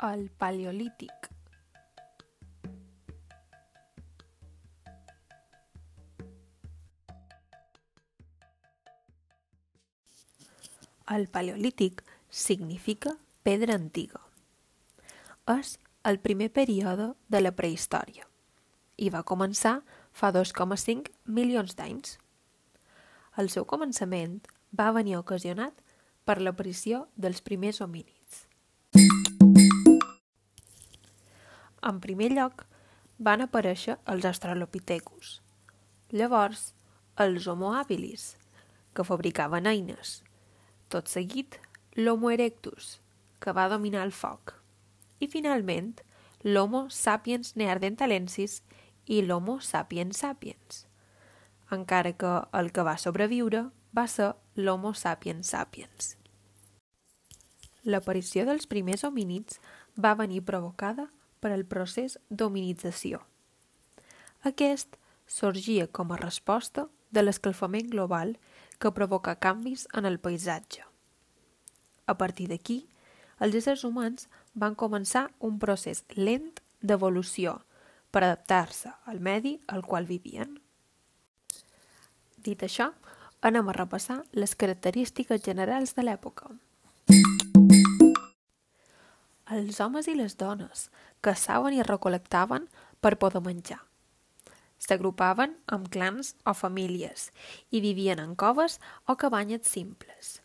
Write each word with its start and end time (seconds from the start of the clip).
El 0.00 0.30
Paleolític. 0.30 1.10
El 11.08 11.26
Paleolític 11.26 12.04
significa 12.30 13.16
pedra 13.42 13.74
antiga. 13.74 14.20
És 15.50 15.80
el 16.04 16.20
primer 16.22 16.52
període 16.52 17.08
de 17.26 17.40
la 17.42 17.50
prehistòria 17.50 18.28
i 18.94 19.10
va 19.10 19.24
començar 19.26 19.80
fa 20.12 20.30
2,5 20.30 21.10
milions 21.26 21.74
d'anys. 21.74 22.20
El 23.34 23.50
seu 23.50 23.66
començament 23.66 24.38
va 24.70 24.92
venir 24.94 25.18
ocasionat 25.18 25.82
per 26.22 26.38
l'aparició 26.38 27.08
dels 27.16 27.42
primers 27.42 27.82
homínids. 27.82 28.17
En 31.88 32.00
primer 32.04 32.28
lloc, 32.34 32.66
van 33.18 33.40
aparèixer 33.40 33.96
els 34.12 34.26
Australopithecus, 34.28 35.38
llavors 36.12 36.72
els 37.24 37.46
Homo 37.48 37.72
habilis, 37.74 38.34
que 38.94 39.06
fabricaven 39.06 39.66
eines, 39.70 40.18
tot 40.92 41.08
seguit 41.08 41.58
l'Homo 41.96 42.30
erectus, 42.34 42.98
que 43.40 43.54
va 43.56 43.68
dominar 43.72 44.04
el 44.04 44.12
foc, 44.12 44.54
i 45.18 45.30
finalment 45.32 45.94
l'Homo 46.44 46.86
sapiens 46.92 47.56
neanderthalensis 47.56 48.60
i 49.06 49.22
l'Homo 49.24 49.58
sapiens 49.64 50.20
sapiens, 50.22 50.84
encara 51.74 52.12
que 52.12 52.36
el 52.60 52.72
que 52.72 52.84
va 52.86 52.98
sobreviure 53.00 53.68
va 53.96 54.06
ser 54.06 54.34
l'Homo 54.60 54.92
sapiens 54.94 55.56
sapiens. 55.56 56.16
L'aparició 57.88 58.44
dels 58.44 58.68
primers 58.68 59.04
homínids 59.08 59.62
va 59.96 60.14
venir 60.18 60.44
provocada 60.44 61.08
per 61.40 61.52
al 61.54 61.64
procés 61.64 62.18
d'hominització. 62.30 63.22
Aquest 64.42 64.96
sorgia 65.26 65.86
com 65.86 66.12
a 66.12 66.20
resposta 66.20 66.88
de 67.10 67.22
l'escalfament 67.22 67.90
global 67.90 68.36
que 68.78 68.92
provoca 68.94 69.38
canvis 69.40 69.86
en 69.92 70.06
el 70.06 70.18
paisatge. 70.20 70.84
A 72.06 72.14
partir 72.16 72.48
d'aquí, 72.48 72.86
els 73.38 73.54
éssers 73.54 73.84
humans 73.84 74.28
van 74.54 74.74
començar 74.74 75.28
un 75.44 75.58
procés 75.58 76.04
lent 76.16 76.62
d'evolució 76.80 77.58
per 78.10 78.24
adaptar-se 78.24 78.94
al 79.04 79.20
medi 79.20 79.58
al 79.66 79.84
qual 79.84 80.06
vivien. 80.06 80.56
Dit 82.38 82.62
això, 82.64 82.92
anem 83.42 83.68
a 83.68 83.76
repassar 83.76 84.22
les 84.32 84.54
característiques 84.56 85.42
generals 85.44 85.94
de 85.94 86.06
l'època. 86.06 86.50
Els 89.48 89.80
homes 89.80 90.08
i 90.08 90.14
les 90.16 90.36
dones 90.36 90.88
caçaven 91.20 91.76
i 91.76 91.84
recolectaven 91.86 92.68
per 93.00 93.18
poder 93.18 93.42
menjar. 93.44 93.80
S'agrupaven 94.78 95.56
amb 95.74 95.88
clans 95.90 96.34
o 96.46 96.54
famílies 96.54 97.30
i 97.74 97.82
vivien 97.82 98.20
en 98.22 98.36
coves 98.38 98.78
o 99.06 99.16
cabanyes 99.18 99.66
simples. 99.66 100.38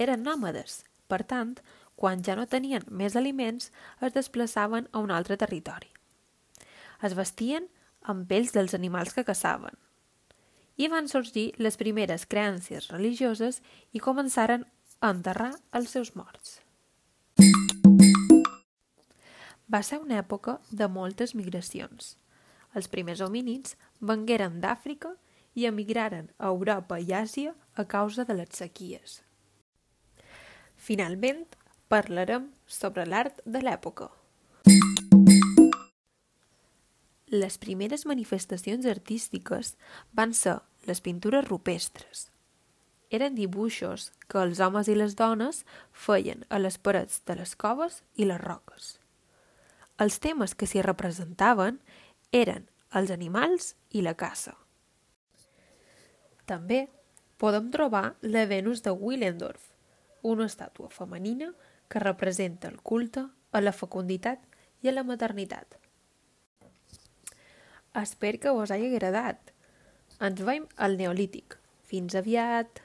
Eren 0.00 0.24
nòmades, 0.24 0.82
per 1.06 1.20
tant, 1.28 1.58
quan 1.94 2.24
ja 2.24 2.34
no 2.38 2.48
tenien 2.48 2.86
més 2.88 3.16
aliments, 3.16 3.68
es 4.00 4.14
desplaçaven 4.16 4.88
a 4.90 5.04
un 5.04 5.12
altre 5.12 5.36
territori. 5.36 5.92
Es 7.04 7.14
vestien 7.18 7.68
amb 8.08 8.26
pells 8.30 8.54
dels 8.56 8.74
animals 8.74 9.12
que 9.14 9.26
caçaven. 9.28 9.76
I 10.80 10.88
van 10.88 11.06
sorgir 11.06 11.52
les 11.58 11.76
primeres 11.76 12.24
creences 12.26 12.88
religioses 12.90 13.60
i 13.92 14.00
començaren 14.00 14.64
a 15.00 15.12
enterrar 15.12 15.52
els 15.76 15.92
seus 15.92 16.14
morts. 16.16 16.62
Va 19.72 19.80
ser 19.80 20.02
una 20.02 20.18
època 20.20 20.58
de 20.70 20.88
moltes 20.92 21.32
migracions. 21.38 22.16
Els 22.76 22.88
primers 22.92 23.22
homínids 23.24 23.76
vengueren 24.00 24.60
d'Àfrica 24.60 25.14
i 25.54 25.64
emigraren 25.68 26.28
a 26.38 26.50
Europa 26.52 26.98
i 27.00 27.12
Àsia 27.16 27.54
a 27.76 27.84
causa 27.88 28.26
de 28.28 28.36
les 28.36 28.52
sequies. 28.52 29.22
Finalment, 30.76 31.46
parlarem 31.88 32.50
sobre 32.66 33.06
l'art 33.08 33.40
de 33.46 33.62
l'època. 33.64 34.10
Les 37.32 37.56
primeres 37.56 38.04
manifestacions 38.04 38.84
artístiques 38.84 39.76
van 40.12 40.34
ser 40.36 40.58
les 40.84 41.00
pintures 41.00 41.48
rupestres. 41.48 42.26
Eren 43.08 43.36
dibuixos 43.36 44.10
que 44.28 44.40
els 44.40 44.60
homes 44.60 44.88
i 44.88 44.96
les 44.96 45.16
dones 45.16 45.62
feien 45.92 46.44
a 46.48 46.60
les 46.60 46.76
parets 46.76 47.22
de 47.24 47.38
les 47.40 47.56
coves 47.56 48.02
i 48.16 48.28
les 48.28 48.40
roques. 48.40 48.98
Els 50.00 50.18
temes 50.22 50.54
que 50.54 50.66
s'hi 50.66 50.82
representaven 50.84 51.78
eren 52.32 52.68
els 52.96 53.12
animals 53.12 53.74
i 53.90 54.02
la 54.04 54.14
caça. 54.14 54.54
També 56.48 56.86
podem 57.40 57.70
trobar 57.74 58.14
la 58.22 58.46
Venus 58.46 58.82
de 58.82 58.92
Willendorf, 58.92 59.68
una 60.22 60.46
estàtua 60.50 60.90
femenina 60.90 61.52
que 61.88 62.02
representa 62.02 62.68
el 62.68 62.80
culte 62.80 63.26
a 63.52 63.60
la 63.60 63.72
fecunditat 63.76 64.42
i 64.82 64.88
a 64.88 64.94
la 64.94 65.04
maternitat. 65.04 65.78
Espero 68.02 68.40
que 68.40 68.54
us 68.56 68.70
hagi 68.72 68.88
agradat. 68.88 69.52
Ens 70.22 70.40
veiem 70.40 70.64
al 70.76 70.96
Neolític. 70.96 71.58
Fins 71.84 72.16
aviat! 72.16 72.80